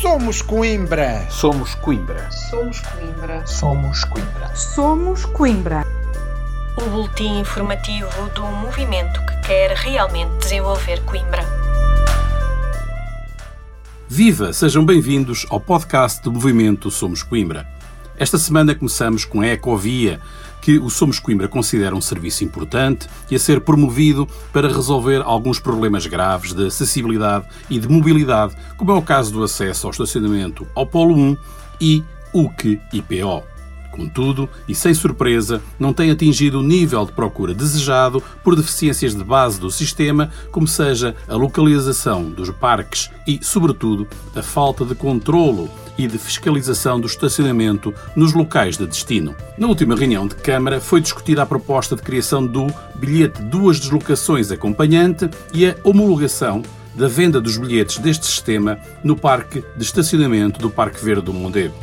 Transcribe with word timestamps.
Somos 0.00 0.42
Coimbra. 0.42 1.28
Somos 1.28 1.74
Coimbra. 1.74 2.30
Somos 2.30 2.80
Coimbra. 2.80 3.44
Somos 3.44 4.04
Coimbra. 4.04 4.54
Somos 4.54 5.24
Coimbra. 5.24 5.84
O 6.76 6.88
boletim 6.88 7.40
informativo 7.40 8.08
do 8.32 8.44
movimento 8.44 9.20
que 9.26 9.48
quer 9.48 9.72
realmente 9.72 10.30
desenvolver 10.38 11.00
Coimbra. 11.00 11.44
Viva! 14.08 14.52
Sejam 14.52 14.86
bem-vindos 14.86 15.44
ao 15.50 15.58
podcast 15.58 16.22
do 16.22 16.30
movimento 16.30 16.92
Somos 16.92 17.24
Coimbra. 17.24 17.66
Esta 18.16 18.38
semana 18.38 18.76
começamos 18.76 19.24
com 19.24 19.40
a 19.40 19.48
Ecovia, 19.48 20.20
que 20.60 20.78
o 20.78 20.90
Somos 20.90 21.18
Coimbra 21.18 21.48
considera 21.48 21.94
um 21.94 22.00
serviço 22.00 22.44
importante 22.44 23.08
e 23.30 23.36
a 23.36 23.38
ser 23.38 23.60
promovido 23.60 24.26
para 24.52 24.68
resolver 24.68 25.22
alguns 25.22 25.58
problemas 25.58 26.06
graves 26.06 26.52
de 26.52 26.66
acessibilidade 26.66 27.46
e 27.70 27.78
de 27.78 27.88
mobilidade, 27.88 28.54
como 28.76 28.92
é 28.92 28.94
o 28.94 29.02
caso 29.02 29.32
do 29.32 29.42
acesso 29.42 29.86
ao 29.86 29.90
estacionamento 29.90 30.66
ao 30.74 30.86
Polo 30.86 31.14
1 31.14 31.36
e 31.80 32.04
UC-IPO. 32.32 33.58
Contudo, 33.90 34.48
e 34.68 34.74
sem 34.74 34.94
surpresa, 34.94 35.60
não 35.78 35.92
tem 35.92 36.10
atingido 36.10 36.60
o 36.60 36.62
nível 36.62 37.04
de 37.04 37.10
procura 37.10 37.52
desejado 37.52 38.22
por 38.44 38.54
deficiências 38.54 39.14
de 39.14 39.24
base 39.24 39.58
do 39.58 39.72
sistema, 39.72 40.30
como 40.52 40.68
seja 40.68 41.16
a 41.26 41.34
localização 41.34 42.30
dos 42.30 42.48
parques 42.50 43.10
e, 43.26 43.40
sobretudo, 43.42 44.06
a 44.36 44.42
falta 44.42 44.84
de 44.84 44.94
controlo 44.94 45.68
e 45.98 46.06
de 46.06 46.16
fiscalização 46.16 47.00
do 47.00 47.06
estacionamento 47.06 47.92
nos 48.14 48.32
locais 48.32 48.78
de 48.78 48.86
destino. 48.86 49.34
Na 49.58 49.66
última 49.66 49.96
reunião 49.96 50.26
de 50.26 50.36
Câmara 50.36 50.80
foi 50.80 51.00
discutida 51.00 51.42
a 51.42 51.46
proposta 51.46 51.96
de 51.96 52.02
criação 52.02 52.46
do 52.46 52.68
bilhete 52.94 53.42
duas 53.42 53.80
deslocações 53.80 54.50
acompanhante 54.50 55.28
e 55.52 55.66
a 55.66 55.76
homologação 55.82 56.62
da 56.94 57.08
venda 57.08 57.40
dos 57.40 57.56
bilhetes 57.56 57.98
deste 57.98 58.26
sistema 58.26 58.78
no 59.04 59.16
parque 59.16 59.64
de 59.76 59.84
estacionamento 59.84 60.60
do 60.60 60.70
Parque 60.70 61.04
Verde 61.04 61.22
do 61.22 61.34
Mondego. 61.34 61.74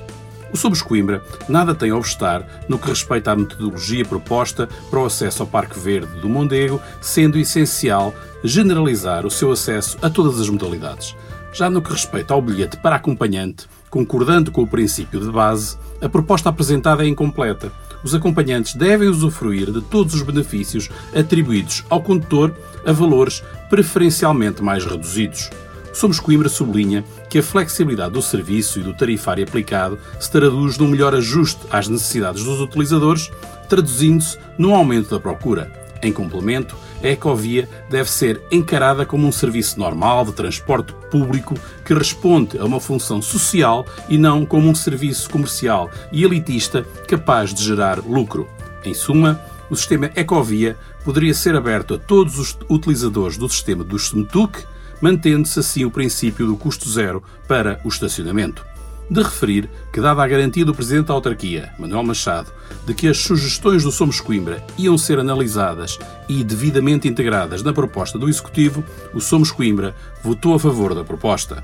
O 0.51 0.57
Somos 0.57 0.81
Coimbra 0.81 1.21
nada 1.49 1.75
tem 1.75 1.89
a 1.89 1.97
obstar 1.97 2.47
no 2.69 2.79
que 2.79 2.87
respeita 2.87 3.31
à 3.31 3.35
metodologia 3.35 4.05
proposta 4.05 4.69
para 4.89 4.99
o 4.99 5.05
acesso 5.05 5.43
ao 5.43 5.47
Parque 5.47 5.77
Verde 5.77 6.19
do 6.21 6.29
Mondego, 6.29 6.81
sendo 7.01 7.37
essencial 7.37 8.13
generalizar 8.41 9.25
o 9.25 9.31
seu 9.31 9.51
acesso 9.51 9.97
a 10.01 10.09
todas 10.09 10.39
as 10.39 10.47
modalidades. 10.47 11.15
Já 11.55 11.69
no 11.69 11.81
que 11.81 11.89
respeita 11.89 12.33
ao 12.33 12.41
bilhete 12.41 12.75
para 12.75 12.97
acompanhante, 12.97 13.65
concordando 13.89 14.51
com 14.51 14.63
o 14.63 14.67
princípio 14.67 15.21
de 15.21 15.31
base, 15.31 15.77
a 16.01 16.09
proposta 16.09 16.49
apresentada 16.49 17.05
é 17.05 17.07
incompleta. 17.07 17.71
Os 18.03 18.13
acompanhantes 18.13 18.75
devem 18.75 19.07
usufruir 19.07 19.71
de 19.71 19.79
todos 19.79 20.13
os 20.15 20.21
benefícios 20.21 20.89
atribuídos 21.15 21.85
ao 21.89 22.03
condutor 22.03 22.53
a 22.85 22.91
valores 22.91 23.41
preferencialmente 23.69 24.61
mais 24.61 24.83
reduzidos. 24.83 25.49
Somos 25.93 26.19
Coimbra 26.19 26.49
sublinha 26.49 27.05
que 27.29 27.39
a 27.39 27.43
flexibilidade 27.43 28.15
do 28.15 28.21
serviço 28.21 28.81
e 28.81 28.83
do 28.83 28.93
tarifário 28.93 29.45
aplicado 29.45 29.97
se 30.19 30.29
traduz 30.29 30.77
num 30.77 30.89
melhor 30.89 31.15
ajuste 31.15 31.61
às 31.71 31.87
necessidades 31.87 32.43
dos 32.43 32.59
utilizadores, 32.59 33.31
traduzindo-se 33.69 34.37
num 34.57 34.75
aumento 34.75 35.11
da 35.11 35.21
procura. 35.21 35.84
Em 36.05 36.13
complemento, 36.13 36.77
a 37.03 37.07
Ecovia 37.07 37.67
deve 37.89 38.11
ser 38.11 38.39
encarada 38.51 39.07
como 39.07 39.27
um 39.27 39.31
serviço 39.31 39.79
normal 39.79 40.23
de 40.23 40.33
transporte 40.33 40.93
público 41.09 41.55
que 41.83 41.95
responde 41.95 42.59
a 42.59 42.63
uma 42.63 42.79
função 42.79 43.23
social 43.23 43.87
e 44.07 44.15
não 44.15 44.45
como 44.45 44.69
um 44.69 44.75
serviço 44.75 45.27
comercial 45.31 45.89
e 46.11 46.23
elitista 46.23 46.83
capaz 47.07 47.51
de 47.51 47.63
gerar 47.63 47.97
lucro. 48.05 48.47
Em 48.83 48.93
suma, 48.93 49.41
o 49.67 49.75
sistema 49.75 50.11
Ecovia 50.15 50.77
poderia 51.03 51.33
ser 51.33 51.55
aberto 51.55 51.95
a 51.95 51.97
todos 51.97 52.37
os 52.37 52.55
utilizadores 52.69 53.35
do 53.35 53.49
sistema 53.49 53.83
do 53.83 53.97
SMTUC 53.97 54.63
mantendo-se 55.01 55.59
assim 55.59 55.85
o 55.85 55.91
princípio 55.91 56.45
do 56.45 56.55
custo 56.55 56.87
zero 56.89 57.23
para 57.47 57.79
o 57.83 57.89
estacionamento. 57.89 58.65
De 59.09 59.21
referir 59.21 59.69
que, 59.93 60.01
dada 60.01 60.23
a 60.23 60.27
garantia 60.27 60.65
do 60.65 60.73
Presidente 60.73 61.07
da 61.07 61.13
Autarquia, 61.13 61.71
Manuel 61.77 62.03
Machado, 62.03 62.51
de 62.87 62.93
que 62.93 63.07
as 63.07 63.17
sugestões 63.17 63.83
do 63.83 63.91
Somos 63.91 64.19
Coimbra 64.19 64.65
iam 64.77 64.97
ser 64.97 65.19
analisadas 65.19 65.99
e 66.27 66.43
devidamente 66.43 67.07
integradas 67.07 67.61
na 67.61 67.71
proposta 67.71 68.17
do 68.17 68.27
Executivo, 68.27 68.83
o 69.13 69.21
Somos 69.21 69.51
Coimbra 69.51 69.95
votou 70.23 70.55
a 70.55 70.59
favor 70.59 70.95
da 70.95 71.03
proposta. 71.03 71.63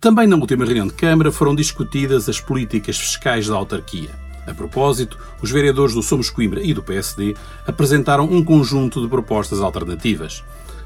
Também 0.00 0.26
na 0.26 0.36
última 0.36 0.64
reunião 0.64 0.86
de 0.86 0.94
Câmara 0.94 1.30
foram 1.30 1.54
discutidas 1.54 2.26
as 2.26 2.40
políticas 2.40 2.98
fiscais 2.98 3.46
da 3.46 3.54
autarquia. 3.54 4.08
A 4.46 4.54
propósito, 4.54 5.18
os 5.42 5.50
vereadores 5.50 5.94
do 5.94 6.02
Somos 6.02 6.30
Coimbra 6.30 6.62
e 6.62 6.72
do 6.72 6.82
PSD 6.82 7.36
apresentaram 7.66 8.24
um 8.24 8.42
conjunto 8.42 9.02
de 9.02 9.08
propostas 9.08 9.60
alternativas. 9.60 10.42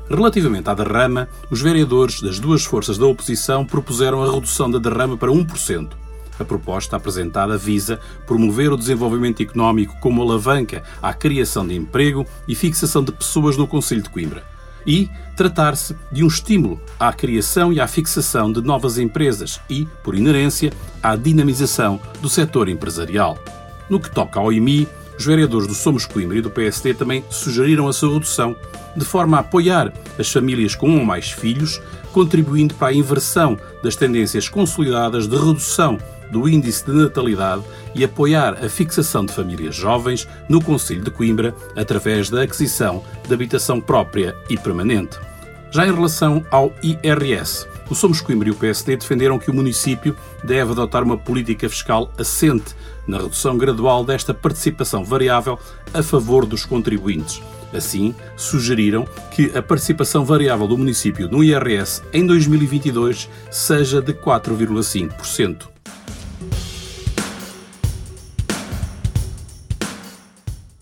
Relativamente 0.08 0.68
à 0.68 0.74
derrama, 0.74 1.28
os 1.50 1.62
vereadores 1.62 2.20
das 2.20 2.38
duas 2.38 2.64
forças 2.64 2.98
da 2.98 3.06
oposição 3.06 3.64
propuseram 3.64 4.22
a 4.22 4.30
redução 4.30 4.70
da 4.70 4.78
derrama 4.78 5.16
para 5.16 5.32
1%. 5.32 5.92
A 6.38 6.44
proposta 6.44 6.96
apresentada 6.96 7.56
visa 7.56 8.00
promover 8.26 8.72
o 8.72 8.76
desenvolvimento 8.76 9.42
económico 9.42 9.96
como 10.00 10.20
alavanca 10.20 10.82
à 11.00 11.14
criação 11.14 11.66
de 11.66 11.74
emprego 11.74 12.26
e 12.46 12.54
fixação 12.54 13.04
de 13.04 13.12
pessoas 13.12 13.56
no 13.56 13.66
Conselho 13.66 14.02
de 14.02 14.10
Coimbra. 14.10 14.44
E 14.86 15.08
tratar-se 15.36 15.96
de 16.12 16.22
um 16.22 16.26
estímulo 16.26 16.78
à 17.00 17.12
criação 17.12 17.72
e 17.72 17.80
à 17.80 17.86
fixação 17.86 18.52
de 18.52 18.60
novas 18.60 18.98
empresas 18.98 19.58
e, 19.70 19.86
por 20.02 20.14
inerência, 20.14 20.72
à 21.02 21.16
dinamização 21.16 21.98
do 22.20 22.28
setor 22.28 22.68
empresarial. 22.68 23.38
No 23.88 24.00
que 24.00 24.10
toca 24.10 24.38
ao 24.38 24.52
IMI, 24.52 24.86
os 25.18 25.24
vereadores 25.24 25.66
do 25.66 25.74
Somos 25.74 26.06
Coimbra 26.06 26.38
e 26.38 26.42
do 26.42 26.50
PSD 26.50 26.94
também 26.94 27.24
sugeriram 27.30 27.88
a 27.88 27.92
sua 27.92 28.14
redução, 28.14 28.56
de 28.96 29.04
forma 29.04 29.36
a 29.36 29.40
apoiar 29.40 29.92
as 30.18 30.30
famílias 30.30 30.74
com 30.74 30.88
um 30.88 30.98
ou 30.98 31.04
mais 31.04 31.30
filhos, 31.30 31.80
contribuindo 32.12 32.74
para 32.74 32.88
a 32.88 32.94
inversão 32.94 33.58
das 33.82 33.96
tendências 33.96 34.48
consolidadas 34.48 35.26
de 35.26 35.36
redução 35.36 35.98
do 36.30 36.48
índice 36.48 36.84
de 36.84 36.92
natalidade 36.92 37.62
e 37.94 38.04
apoiar 38.04 38.64
a 38.64 38.68
fixação 38.68 39.24
de 39.24 39.32
famílias 39.32 39.74
jovens 39.74 40.26
no 40.48 40.62
Conselho 40.62 41.02
de 41.02 41.10
Coimbra 41.10 41.54
através 41.76 42.30
da 42.30 42.42
aquisição 42.42 43.02
de 43.26 43.34
habitação 43.34 43.80
própria 43.80 44.34
e 44.48 44.56
permanente. 44.56 45.18
Já 45.74 45.84
em 45.84 45.92
relação 45.92 46.46
ao 46.52 46.72
IRS, 46.84 47.66
o 47.90 47.96
Somos 47.96 48.20
Coimbra 48.20 48.46
e 48.46 48.52
o 48.52 48.54
PSD 48.54 48.96
defenderam 48.96 49.40
que 49.40 49.50
o 49.50 49.54
município 49.54 50.16
deve 50.44 50.70
adotar 50.70 51.02
uma 51.02 51.18
política 51.18 51.68
fiscal 51.68 52.12
assente 52.16 52.76
na 53.08 53.18
redução 53.18 53.58
gradual 53.58 54.04
desta 54.04 54.32
participação 54.32 55.04
variável 55.04 55.58
a 55.92 56.00
favor 56.00 56.46
dos 56.46 56.64
contribuintes. 56.64 57.42
Assim, 57.72 58.14
sugeriram 58.36 59.04
que 59.32 59.50
a 59.58 59.60
participação 59.60 60.24
variável 60.24 60.68
do 60.68 60.78
município 60.78 61.28
no 61.28 61.42
IRS 61.42 62.02
em 62.12 62.24
2022 62.24 63.28
seja 63.50 64.00
de 64.00 64.14
4,5%. 64.14 65.74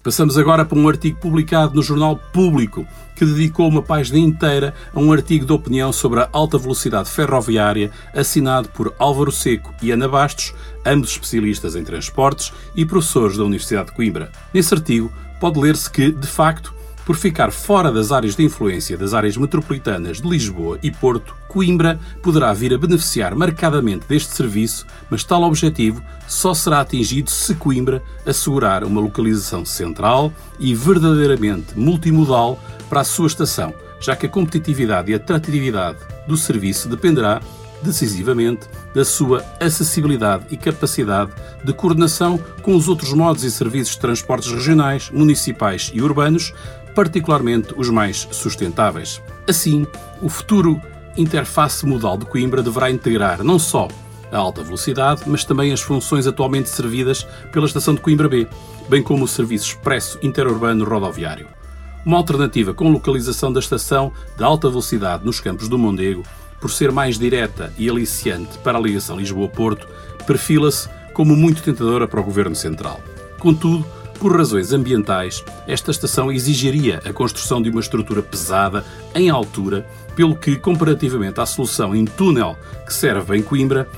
Passamos 0.02 0.36
agora 0.36 0.64
para 0.64 0.76
um 0.76 0.88
artigo 0.88 1.18
publicado 1.20 1.76
no 1.76 1.82
Jornal 1.82 2.16
Público, 2.16 2.84
que 3.14 3.24
dedicou 3.24 3.68
uma 3.68 3.82
página 3.82 4.18
inteira 4.18 4.74
a 4.94 5.00
um 5.00 5.12
artigo 5.12 5.46
de 5.46 5.52
opinião 5.52 5.92
sobre 5.92 6.20
a 6.20 6.28
alta 6.32 6.58
velocidade 6.58 7.10
ferroviária, 7.10 7.90
assinado 8.14 8.68
por 8.68 8.94
Álvaro 8.98 9.32
Seco 9.32 9.74
e 9.82 9.90
Ana 9.90 10.08
Bastos, 10.08 10.54
ambos 10.84 11.10
especialistas 11.10 11.76
em 11.76 11.84
transportes 11.84 12.52
e 12.74 12.84
professores 12.84 13.36
da 13.36 13.44
Universidade 13.44 13.90
de 13.90 13.96
Coimbra. 13.96 14.30
Nesse 14.52 14.74
artigo, 14.74 15.12
pode 15.40 15.58
ler-se 15.58 15.90
que, 15.90 16.10
de 16.10 16.26
facto, 16.26 16.72
por 17.04 17.16
ficar 17.16 17.50
fora 17.50 17.90
das 17.90 18.12
áreas 18.12 18.36
de 18.36 18.44
influência 18.44 18.96
das 18.96 19.12
áreas 19.12 19.36
metropolitanas 19.36 20.20
de 20.20 20.28
Lisboa 20.28 20.78
e 20.82 20.90
Porto, 20.90 21.34
Coimbra 21.48 21.98
poderá 22.22 22.52
vir 22.52 22.72
a 22.72 22.78
beneficiar 22.78 23.34
marcadamente 23.34 24.06
deste 24.08 24.34
serviço, 24.34 24.86
mas 25.10 25.24
tal 25.24 25.42
objetivo 25.42 26.02
só 26.26 26.54
será 26.54 26.80
atingido 26.80 27.30
se 27.30 27.54
Coimbra 27.56 28.02
assegurar 28.24 28.84
uma 28.84 29.00
localização 29.00 29.64
central 29.64 30.32
e 30.58 30.74
verdadeiramente 30.74 31.78
multimodal 31.78 32.58
para 32.92 33.00
a 33.00 33.04
sua 33.04 33.26
estação, 33.26 33.72
já 33.98 34.14
que 34.14 34.26
a 34.26 34.28
competitividade 34.28 35.10
e 35.10 35.14
atratividade 35.14 35.96
do 36.28 36.36
serviço 36.36 36.90
dependerá 36.90 37.40
decisivamente 37.82 38.68
da 38.94 39.02
sua 39.02 39.42
acessibilidade 39.58 40.44
e 40.50 40.58
capacidade 40.58 41.32
de 41.64 41.72
coordenação 41.72 42.38
com 42.60 42.76
os 42.76 42.88
outros 42.88 43.14
modos 43.14 43.44
e 43.44 43.50
serviços 43.50 43.94
de 43.94 44.00
transportes 44.00 44.52
regionais, 44.52 45.08
municipais 45.08 45.90
e 45.94 46.02
urbanos, 46.02 46.52
particularmente 46.94 47.72
os 47.78 47.88
mais 47.88 48.28
sustentáveis. 48.30 49.22
Assim, 49.48 49.86
o 50.20 50.28
futuro 50.28 50.78
interface 51.16 51.86
modal 51.86 52.18
de 52.18 52.26
Coimbra 52.26 52.62
deverá 52.62 52.90
integrar 52.90 53.42
não 53.42 53.58
só 53.58 53.88
a 54.30 54.36
alta 54.36 54.62
velocidade, 54.62 55.22
mas 55.24 55.46
também 55.46 55.72
as 55.72 55.80
funções 55.80 56.26
atualmente 56.26 56.68
servidas 56.68 57.26
pela 57.52 57.64
estação 57.64 57.94
de 57.94 58.02
Coimbra 58.02 58.28
B, 58.28 58.46
bem 58.86 59.02
como 59.02 59.24
o 59.24 59.28
serviço 59.28 59.68
expresso 59.68 60.18
interurbano 60.22 60.84
rodoviário. 60.84 61.48
Uma 62.04 62.18
alternativa 62.18 62.74
com 62.74 62.90
localização 62.90 63.52
da 63.52 63.60
estação 63.60 64.12
de 64.36 64.42
alta 64.42 64.68
velocidade 64.68 65.24
nos 65.24 65.40
campos 65.40 65.68
do 65.68 65.78
Mondego, 65.78 66.22
por 66.60 66.70
ser 66.70 66.90
mais 66.92 67.18
direta 67.18 67.72
e 67.78 67.88
aliciante 67.88 68.58
para 68.58 68.78
a 68.78 68.80
ligação 68.80 69.18
Lisboa-Porto, 69.18 69.86
perfila-se 70.26 70.88
como 71.12 71.36
muito 71.36 71.62
tentadora 71.62 72.08
para 72.08 72.20
o 72.20 72.24
Governo 72.24 72.54
Central. 72.54 73.00
Contudo, 73.38 73.84
Por 74.22 74.36
razões 74.36 74.72
ambientais, 74.72 75.44
esta 75.66 75.90
estação 75.90 76.30
exigiria 76.30 77.02
a 77.04 77.12
construção 77.12 77.60
de 77.60 77.70
uma 77.70 77.80
estrutura 77.80 78.22
pesada 78.22 78.84
em 79.16 79.28
altura, 79.28 79.84
pelo 80.14 80.36
que, 80.36 80.54
comparativamente 80.54 81.40
à 81.40 81.44
solução 81.44 81.92
em 81.92 82.04
túnel 82.04 82.56
que 82.86 82.94
serve 82.94 83.36
em 83.36 83.42
Coimbra, 83.42 83.88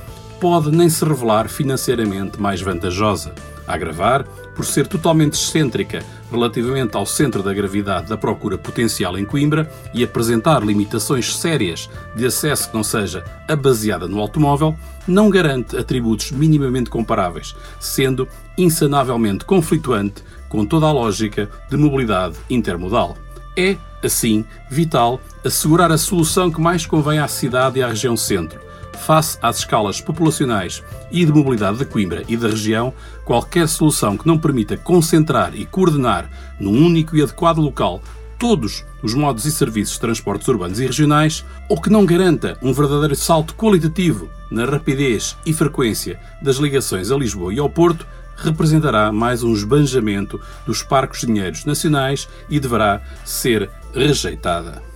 pode 0.41 0.71
nem 0.71 0.89
se 0.89 1.05
revelar 1.05 1.47
financeiramente 1.47 2.41
mais 2.41 2.59
vantajosa. 2.59 3.35
A 3.67 3.75
agravar, 3.75 4.25
por 4.55 4.65
ser 4.65 4.87
totalmente 4.87 5.33
excêntrica 5.33 6.03
relativamente 6.31 6.95
ao 6.95 7.05
centro 7.05 7.43
da 7.43 7.53
gravidade 7.53 8.07
da 8.07 8.17
procura 8.17 8.57
potencial 8.57 9.17
em 9.17 9.25
Coimbra 9.25 9.69
e 9.93 10.03
apresentar 10.03 10.63
limitações 10.63 11.35
sérias 11.35 11.89
de 12.15 12.25
acesso 12.25 12.69
que 12.69 12.75
não 12.75 12.83
seja 12.83 13.23
a 13.47 13.55
baseada 13.55 14.07
no 14.07 14.19
automóvel, 14.19 14.75
não 15.07 15.29
garante 15.29 15.77
atributos 15.77 16.31
minimamente 16.31 16.89
comparáveis, 16.89 17.55
sendo 17.79 18.27
insanavelmente 18.57 19.45
conflituante 19.45 20.23
com 20.49 20.65
toda 20.65 20.85
a 20.85 20.91
lógica 20.91 21.49
de 21.69 21.77
mobilidade 21.77 22.35
intermodal. 22.49 23.17
É, 23.57 23.77
assim, 24.03 24.45
vital 24.69 25.19
assegurar 25.43 25.91
a 25.91 25.97
solução 25.97 26.51
que 26.51 26.59
mais 26.59 26.85
convém 26.85 27.19
à 27.19 27.27
cidade 27.27 27.79
e 27.79 27.83
à 27.83 27.87
região 27.87 28.17
centro, 28.17 28.59
face 28.95 29.37
às 29.41 29.59
escalas 29.59 30.01
populacionais 30.01 30.83
e 31.11 31.23
de 31.25 31.31
mobilidade 31.31 31.77
de 31.77 31.85
Coimbra 31.85 32.23
e 32.27 32.35
da 32.35 32.47
região, 32.47 32.93
qualquer 33.23 33.67
solução 33.67 34.17
que 34.17 34.27
não 34.27 34.37
permita 34.37 34.77
concentrar 34.77 35.55
e 35.55 35.65
coordenar 35.65 36.29
num 36.59 36.85
único 36.85 37.15
e 37.15 37.21
adequado 37.21 37.59
local 37.59 38.01
todos 38.37 38.83
os 39.01 39.13
modos 39.13 39.45
e 39.45 39.51
serviços 39.51 39.95
de 39.95 40.01
transportes 40.01 40.47
urbanos 40.47 40.79
e 40.79 40.85
regionais, 40.85 41.45
ou 41.69 41.79
que 41.79 41.89
não 41.89 42.05
garanta 42.05 42.57
um 42.61 42.73
verdadeiro 42.73 43.15
salto 43.15 43.55
qualitativo 43.55 44.29
na 44.51 44.65
rapidez 44.65 45.37
e 45.45 45.53
frequência 45.53 46.19
das 46.41 46.57
ligações 46.57 47.11
a 47.11 47.15
Lisboa 47.15 47.53
e 47.53 47.59
ao 47.59 47.69
Porto, 47.69 48.05
representará 48.35 49.11
mais 49.11 49.43
um 49.43 49.53
esbanjamento 49.53 50.39
dos 50.65 50.83
parcos 50.83 51.21
dinheiros 51.21 51.65
nacionais 51.65 52.27
e 52.49 52.59
deverá 52.59 53.01
ser 53.23 53.69
rejeitada. 53.93 54.94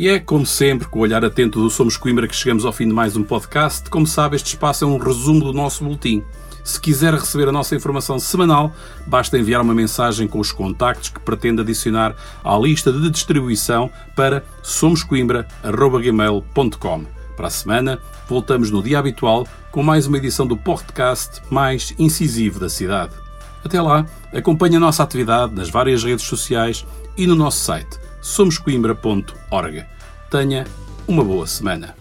E 0.00 0.08
é, 0.08 0.18
como 0.18 0.44
sempre, 0.46 0.88
com 0.88 1.00
o 1.00 1.02
olhar 1.02 1.22
atento 1.22 1.60
do 1.60 1.68
Somos 1.68 1.98
Coimbra 1.98 2.26
que 2.26 2.34
chegamos 2.34 2.64
ao 2.64 2.72
fim 2.72 2.88
de 2.88 2.94
mais 2.94 3.18
um 3.18 3.22
podcast. 3.22 3.90
Como 3.90 4.06
sabe, 4.06 4.34
este 4.34 4.46
espaço 4.46 4.82
é 4.82 4.86
um 4.86 4.96
resumo 4.96 5.40
do 5.40 5.52
nosso 5.52 5.84
boletim. 5.84 6.24
Se 6.64 6.80
quiser 6.80 7.12
receber 7.12 7.50
a 7.50 7.52
nossa 7.52 7.76
informação 7.76 8.18
semanal, 8.18 8.74
basta 9.06 9.36
enviar 9.36 9.60
uma 9.60 9.74
mensagem 9.74 10.26
com 10.26 10.40
os 10.40 10.52
contactos 10.52 11.10
que 11.10 11.20
pretende 11.20 11.60
adicionar 11.60 12.16
à 12.42 12.56
lista 12.56 12.90
de 12.90 13.10
distribuição 13.10 13.90
para 14.16 14.42
somoscoimbra.gmail.com. 14.62 17.04
Para 17.36 17.48
a 17.48 17.50
semana, 17.50 17.98
voltamos 18.26 18.70
no 18.70 18.82
dia 18.82 18.98
habitual 18.98 19.46
com 19.70 19.82
mais 19.82 20.06
uma 20.06 20.16
edição 20.16 20.46
do 20.46 20.56
podcast 20.56 21.42
mais 21.50 21.94
incisivo 21.98 22.58
da 22.58 22.70
cidade. 22.70 23.12
Até 23.62 23.82
lá, 23.82 24.06
acompanhe 24.32 24.76
a 24.76 24.80
nossa 24.80 25.02
atividade 25.02 25.54
nas 25.54 25.68
várias 25.68 26.02
redes 26.02 26.24
sociais 26.24 26.86
e 27.18 27.26
no 27.26 27.34
nosso 27.34 27.58
site 27.58 28.00
somoscoimbra.org. 28.20 29.84
Tenha 30.30 30.66
uma 31.06 31.24
boa 31.24 31.46
semana. 31.46 31.99